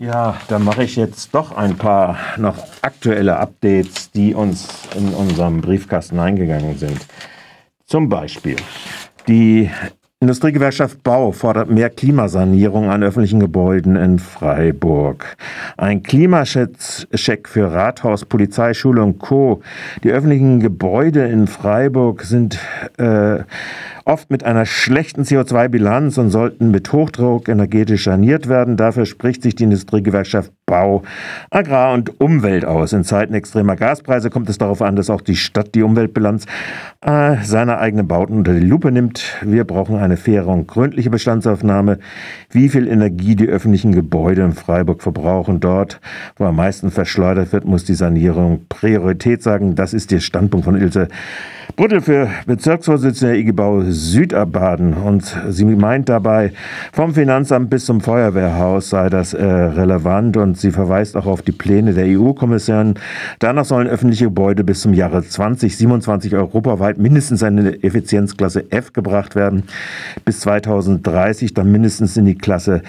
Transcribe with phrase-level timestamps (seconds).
[0.00, 5.60] Ja, dann mache ich jetzt doch ein paar noch aktuelle Updates, die uns in unserem
[5.60, 7.04] Briefkasten eingegangen sind.
[7.84, 8.54] Zum Beispiel
[9.26, 9.68] die
[10.20, 15.36] Industriegewerkschaft Bau fordert mehr Klimasanierung an öffentlichen Gebäuden in Freiburg.
[15.76, 19.62] Ein Klimascheck für Rathaus, Polizei, Schule und Co.
[20.04, 22.58] Die öffentlichen Gebäude in Freiburg sind
[22.98, 23.40] äh,
[24.08, 28.78] oft mit einer schlechten CO2-Bilanz und sollten mit Hochdruck energetisch saniert werden.
[28.78, 31.02] Dafür spricht sich die Industriegewerkschaft Bau,
[31.50, 32.94] Agrar und Umwelt aus.
[32.94, 36.46] In Zeiten extremer Gaspreise kommt es darauf an, dass auch die Stadt die Umweltbilanz
[37.02, 39.36] äh, seiner eigenen Bauten unter die Lupe nimmt.
[39.42, 41.98] Wir brauchen eine faire und gründliche Bestandsaufnahme,
[42.50, 45.60] wie viel Energie die öffentlichen Gebäude in Freiburg verbrauchen.
[45.60, 46.00] Dort,
[46.36, 49.74] wo am meisten verschleudert wird, muss die Sanierung Priorität sagen.
[49.74, 51.08] Das ist der Standpunkt von Ilse
[51.76, 54.94] Brüttel für Bezirksvorsitzende IG Bau Südabaden.
[54.94, 56.52] Und sie meint dabei,
[56.92, 61.52] vom Finanzamt bis zum Feuerwehrhaus sei das äh, relevant und sie verweist auch auf die
[61.52, 62.94] Pläne der EU-Kommission.
[63.38, 69.64] Danach sollen öffentliche Gebäude bis zum Jahre 2027 europaweit mindestens eine Effizienzklasse F gebracht werden.
[70.24, 72.82] Bis 2030 dann mindestens in die Klasse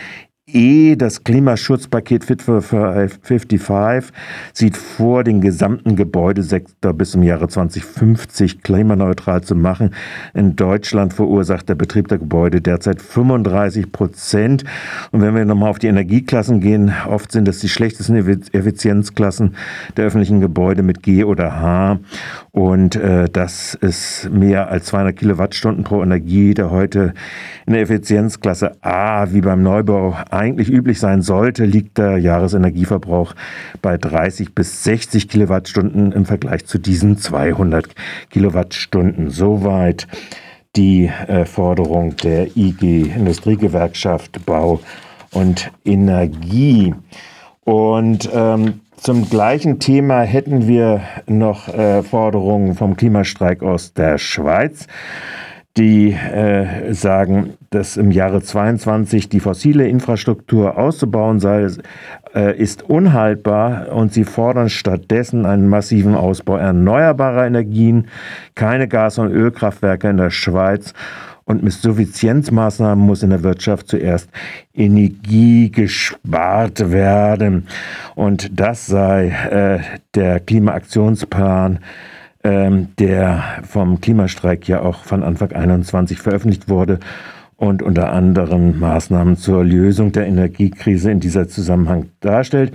[0.53, 4.11] E, das Klimaschutzpaket Fit for 55,
[4.53, 9.93] sieht vor, den gesamten Gebäudesektor bis zum Jahre 2050 klimaneutral zu machen.
[10.33, 14.63] In Deutschland verursacht der Betrieb der Gebäude derzeit 35 Prozent.
[15.11, 19.55] Und wenn wir nochmal auf die Energieklassen gehen, oft sind das die schlechtesten Effizienzklassen
[19.97, 21.99] der öffentlichen Gebäude mit G oder H.
[22.51, 27.13] Und äh, das ist mehr als 200 Kilowattstunden pro Energie, der heute
[27.65, 33.35] in der Effizienzklasse A wie beim Neubau eigentlich üblich sein sollte, liegt der Jahresenergieverbrauch
[33.81, 37.87] bei 30 bis 60 Kilowattstunden im Vergleich zu diesen 200
[38.29, 39.29] Kilowattstunden.
[39.29, 40.07] Soweit
[40.75, 44.79] die äh, Forderung der IG Industriegewerkschaft Bau
[45.31, 46.95] und Energie.
[47.65, 54.87] Und ähm, zum gleichen Thema hätten wir noch äh, Forderungen vom Klimastreik aus der Schweiz
[55.77, 61.67] die äh, sagen, dass im Jahre 22 die fossile Infrastruktur auszubauen sei,
[62.35, 68.07] äh, ist unhaltbar und sie fordern stattdessen einen massiven Ausbau erneuerbarer Energien,
[68.55, 70.93] keine Gas- und Ölkraftwerke in der Schweiz
[71.49, 74.29] und mit Suffizienzmaßnahmen muss in der Wirtschaft zuerst
[74.71, 77.65] Energie gespart werden.
[78.13, 79.79] Und das sei äh,
[80.13, 81.79] der Klimaaktionsplan
[82.43, 86.99] ähm, der vom Klimastreik ja auch von Anfang 21 veröffentlicht wurde
[87.57, 92.73] und unter anderem Maßnahmen zur Lösung der Energiekrise in dieser Zusammenhang darstellt.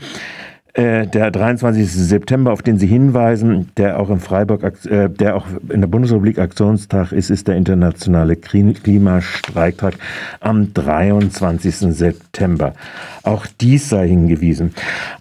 [0.75, 1.89] Äh, der 23.
[1.89, 6.41] September, auf den Sie hinweisen, der auch in Freiburg, äh, der auch in der Bundesrepublik
[6.41, 9.95] Aktionstag ist, ist der internationale Klimastreiktag
[10.41, 11.95] am 23.
[11.95, 12.75] September.
[13.23, 14.75] Auch dies sei hingewiesen.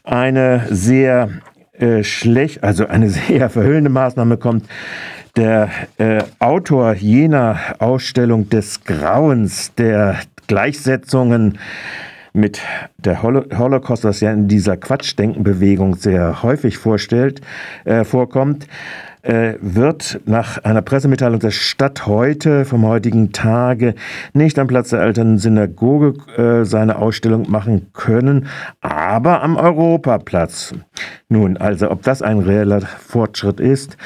[0.03, 1.29] Eine sehr
[1.73, 4.65] äh, schlecht, also eine sehr verhüllende Maßnahme kommt.
[5.35, 11.57] Der äh, Autor jener Ausstellung des Grauens, der Gleichsetzungen
[12.33, 12.61] mit
[12.97, 17.41] der Holocaust, was ja in dieser Quatschdenkenbewegung sehr häufig vorstellt,
[17.85, 18.67] äh, vorkommt,
[19.23, 23.95] äh, wird nach einer Pressemitteilung der Stadt heute, vom heutigen Tage,
[24.33, 28.47] nicht am Platz der alten Synagoge äh, seine Ausstellung machen können,
[28.81, 30.75] aber am Europaplatz.
[31.29, 33.97] Nun, also ob das ein reeller Fortschritt ist,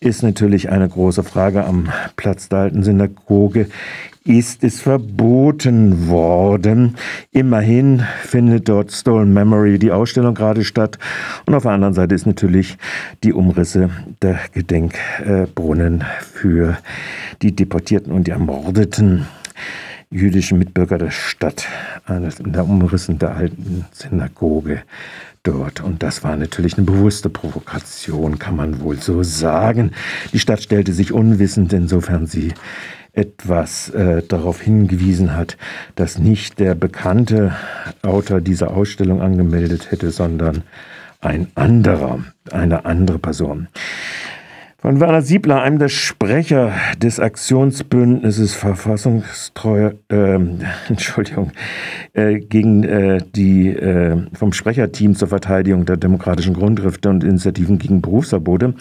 [0.00, 3.68] ist natürlich eine große Frage am Platz der alten Synagoge
[4.28, 6.96] ist es verboten worden.
[7.32, 10.98] Immerhin findet dort Stolen Memory die Ausstellung gerade statt.
[11.46, 12.76] Und auf der anderen Seite ist natürlich
[13.24, 13.88] die Umrisse
[14.20, 16.76] der Gedenkbrunnen für
[17.40, 19.26] die Deportierten und die ermordeten
[20.10, 21.66] jüdischen Mitbürger der Stadt
[22.06, 24.82] in der Umrissen der alten Synagoge
[25.42, 25.80] dort.
[25.80, 29.92] Und das war natürlich eine bewusste Provokation, kann man wohl so sagen.
[30.34, 32.52] Die Stadt stellte sich unwissend, insofern sie
[33.18, 35.56] etwas äh, darauf hingewiesen hat,
[35.96, 37.52] dass nicht der bekannte
[38.02, 40.62] Autor dieser Ausstellung angemeldet hätte, sondern
[41.20, 42.20] ein anderer,
[42.52, 43.66] eine andere Person.
[44.80, 46.70] Von Werner Siebler, einem der Sprecher
[47.02, 50.38] des Aktionsbündnisses Verfassungstreue, äh,
[50.88, 51.50] Entschuldigung,
[52.12, 58.00] äh, gegen äh, die äh, vom Sprecherteam zur Verteidigung der demokratischen Grundrechte und Initiativen gegen
[58.02, 58.74] Berufsverbote,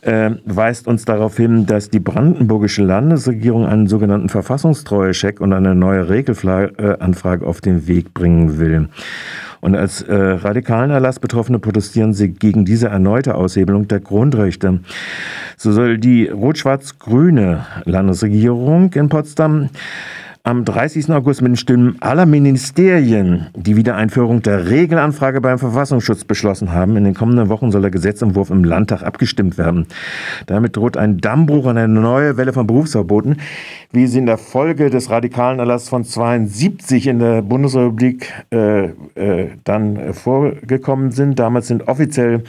[0.00, 6.08] äh, weist uns darauf hin, dass die brandenburgische Landesregierung einen sogenannten Verfassungstreue-Check und eine neue
[6.08, 8.88] Regelanfrage auf den Weg bringen will.
[9.60, 14.80] Und als äh, radikalen Erlass Betroffene protestieren sie gegen diese erneute Aushebelung der Grundrechte.
[15.56, 19.68] So soll die rot-schwarz-grüne Landesregierung in Potsdam
[20.42, 21.10] am 30.
[21.10, 26.96] August mit den Stimmen aller Ministerien die Wiedereinführung der Regelanfrage beim Verfassungsschutz beschlossen haben.
[26.96, 29.86] In den kommenden Wochen soll der Gesetzentwurf im Landtag abgestimmt werden.
[30.46, 33.36] Damit droht ein Dammbruch und eine neue Welle von Berufsverboten,
[33.92, 38.84] wie sie in der Folge des radikalen Erlasses von 72 in der Bundesrepublik äh,
[39.16, 41.38] äh, dann vorgekommen sind.
[41.38, 42.44] Damals sind offiziell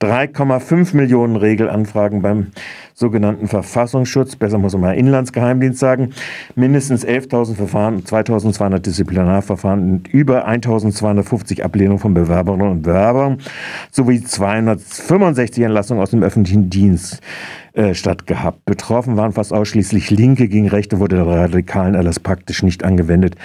[0.00, 2.48] 3,5 Millionen Regelanfragen beim
[2.94, 6.10] sogenannten Verfassungsschutz, besser muss man mal Inlandsgeheimdienst sagen,
[6.54, 13.38] mindestens 11.000 Verfahren, 2.200 Disziplinarverfahren und über 1.250 Ablehnungen von Bewerberinnen und Bewerbern
[13.90, 17.20] sowie 265 Entlassungen aus dem öffentlichen Dienst
[17.72, 18.64] äh, stattgehabt.
[18.66, 23.36] Betroffen waren fast ausschließlich Linke, gegen Rechte wurde der radikalen Erlass praktisch nicht angewendet.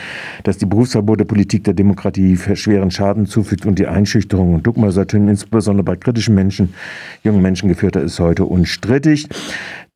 [0.44, 5.86] Dass die Berufsverbote Politik der Demokratie schweren Schaden zufügt und die Einschüchterung und Dogmasatüren insbesondere
[5.86, 6.74] bei kritischen Menschen,
[7.24, 9.30] jungen Menschen geführt hat, ist heute unstrittig.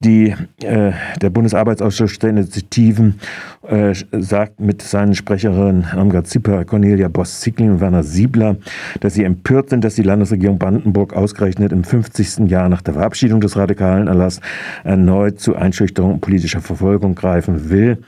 [0.03, 0.33] Die,
[0.63, 3.19] äh, der Bundesarbeitsausschuss der Initiativen
[3.67, 8.57] äh, sagt mit seinen Sprecherinnen Amgard Zipper, Cornelia Boss-Zickling und Werner Siebler,
[8.99, 12.49] dass sie empört sind, dass die Landesregierung Brandenburg ausgerechnet im 50.
[12.49, 14.41] Jahr nach der Verabschiedung des radikalen Erlass
[14.83, 17.99] erneut zu Einschüchterung und politischer Verfolgung greifen will.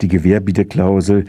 [0.00, 1.24] Die Gewährbieteklausel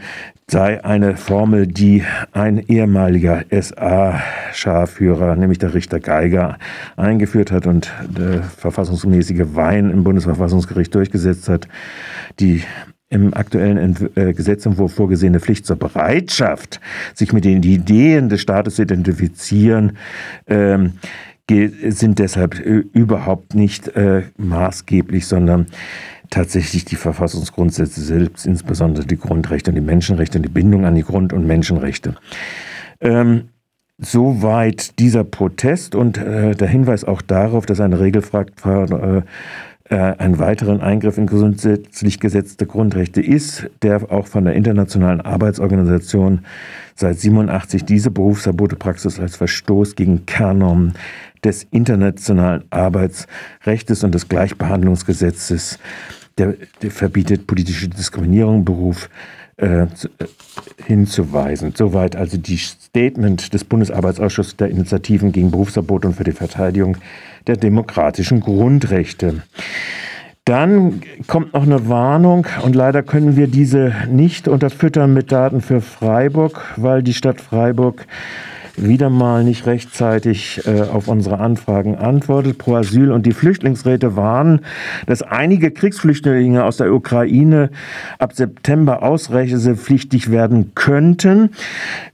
[0.48, 6.58] sei eine Formel, die ein ehemaliger SA-Scharführer, nämlich der Richter Geiger,
[6.96, 11.68] eingeführt hat und der verfassungsmäßige Wein im Bundesverfassungsgericht durchgesetzt hat.
[12.40, 12.62] Die
[13.08, 16.80] im aktuellen äh, Gesetzentwurf vorgesehene Pflicht zur Bereitschaft,
[17.14, 19.96] sich mit den Ideen des Staates zu identifizieren,
[20.46, 20.94] ähm,
[21.48, 25.66] sind deshalb äh, überhaupt nicht äh, maßgeblich, sondern
[26.30, 31.04] tatsächlich die Verfassungsgrundsätze selbst, insbesondere die Grundrechte und die Menschenrechte und die Bindung an die
[31.04, 32.16] Grund- und Menschenrechte.
[33.00, 33.50] Ähm,
[33.98, 39.24] Soweit dieser Protest und äh, der Hinweis auch darauf, dass eine Regelfrage
[39.88, 46.40] äh, einen weiteren Eingriff in grundsätzlich gesetzte Grundrechte ist, der auch von der Internationalen Arbeitsorganisation
[46.94, 50.94] seit 87 diese Berufsverbotepraxis als Verstoß gegen Kernnormen
[51.44, 55.78] des internationalen Arbeitsrechts und des Gleichbehandlungsgesetzes
[56.38, 59.08] der, der verbietet politische Diskriminierung im Beruf
[59.58, 59.86] äh, äh,
[60.84, 61.72] hinzuweisen.
[61.74, 66.98] Soweit also die Statement des Bundesarbeitsausschusses der Initiativen gegen Berufsverbot und für die Verteidigung
[67.46, 69.42] der demokratischen Grundrechte.
[70.44, 75.80] Dann kommt noch eine Warnung und leider können wir diese nicht unterfüttern mit Daten für
[75.80, 78.06] Freiburg, weil die Stadt Freiburg
[78.76, 82.58] wieder mal nicht rechtzeitig äh, auf unsere Anfragen antwortet.
[82.58, 84.60] Pro Asyl und die Flüchtlingsräte warnen,
[85.06, 87.70] dass einige Kriegsflüchtlinge aus der Ukraine
[88.18, 91.50] ab September ausreisepflichtig werden könnten.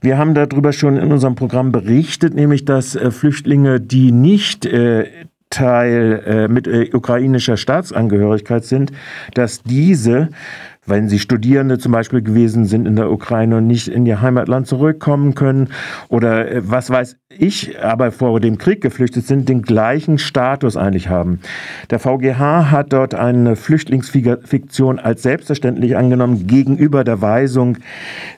[0.01, 5.05] Wir haben darüber schon in unserem Programm berichtet, nämlich dass äh, Flüchtlinge, die nicht äh,
[5.53, 8.91] Teil äh, mit äh, ukrainischer Staatsangehörigkeit sind,
[9.35, 10.29] dass diese
[10.85, 14.67] wenn sie Studierende zum Beispiel gewesen sind in der Ukraine und nicht in ihr Heimatland
[14.67, 15.69] zurückkommen können
[16.09, 21.09] oder äh, was weiß ich, aber vor dem Krieg geflüchtet sind, den gleichen Status eigentlich
[21.09, 21.39] haben.
[21.89, 27.77] Der VGH hat dort eine Flüchtlingsfiktion als selbstverständlich angenommen gegenüber der Weisung,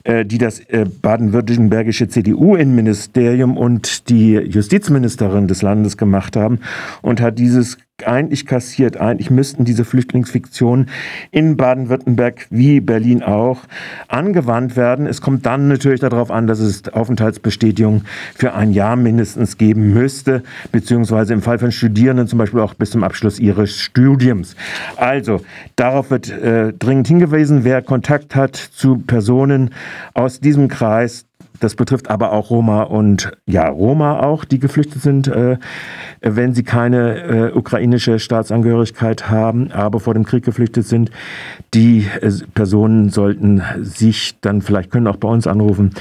[0.04, 6.60] äh, die das äh, baden-württembergische CDU-Innenministerium und die Justizministerin des Landes gemacht haben
[7.02, 8.98] und hat dieses eigentlich kassiert.
[8.98, 10.90] Eigentlich müssten diese Flüchtlingsfiktionen
[11.30, 13.60] in Baden-Württemberg wie Berlin auch
[14.08, 15.06] angewandt werden.
[15.06, 18.02] Es kommt dann natürlich darauf an, dass es Aufenthaltsbestätigung
[18.34, 20.42] für ein Jahr mindestens geben müsste,
[20.72, 24.56] beziehungsweise im Fall von Studierenden zum Beispiel auch bis zum Abschluss ihres Studiums.
[24.96, 25.40] Also
[25.76, 29.70] darauf wird äh, dringend hingewiesen, wer Kontakt hat zu Personen
[30.12, 31.24] aus diesem Kreis,
[31.60, 35.58] das betrifft aber auch Roma und ja, Roma auch, die geflüchtet sind, äh,
[36.20, 41.10] wenn sie keine äh, ukrainische Staatsangehörigkeit haben, aber vor dem Krieg geflüchtet sind.
[41.74, 45.92] Die äh, Personen sollten sich dann vielleicht können auch bei uns anrufen,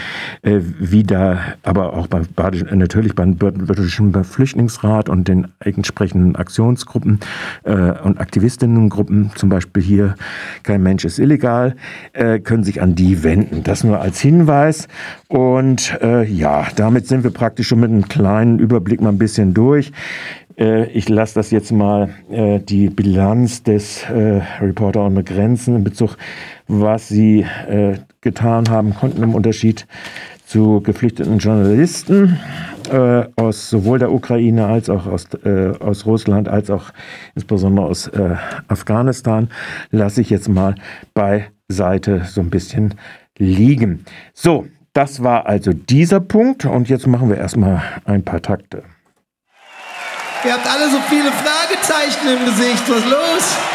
[0.42, 7.20] äh, wieder, aber auch beim Badischen, natürlich beim Badischen Flüchtlingsrat und den entsprechenden Aktionsgruppen
[7.64, 10.16] äh, und Aktivistinnengruppen, zum Beispiel hier
[10.64, 11.76] kein Mensch ist illegal,
[12.14, 13.64] äh, können sich an die wenden.
[13.64, 14.88] Das nur als Hinweis.
[15.28, 15.45] Und
[16.02, 19.92] äh, ja, damit sind wir praktisch schon mit einem kleinen Überblick mal ein bisschen durch.
[20.58, 25.84] Äh, ich lasse das jetzt mal äh, die Bilanz des äh, Reporter ohne Grenzen in
[25.84, 26.18] Bezug,
[26.68, 29.88] was sie äh, getan haben konnten im Unterschied
[30.46, 32.40] zu geflüchteten Journalisten
[32.92, 36.92] äh, aus sowohl der Ukraine als auch aus, äh, aus Russland, als auch
[37.34, 38.36] insbesondere aus äh,
[38.68, 39.50] Afghanistan,
[39.92, 40.76] lasse ich jetzt mal
[41.14, 42.94] beiseite so ein bisschen
[43.38, 44.06] liegen.
[44.34, 48.84] So, das war also dieser Punkt und jetzt machen wir erstmal ein paar Takte.
[50.46, 52.84] Ihr habt alle so viele Fragezeichen im Gesicht.
[52.88, 53.75] Was ist los?